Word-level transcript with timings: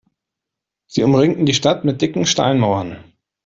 Sie 0.87 1.03
umringten 1.03 1.45
die 1.45 1.53
Stadt 1.53 1.85
mit 1.85 2.01
dicken 2.01 2.25
Steinmauern. 2.25 2.97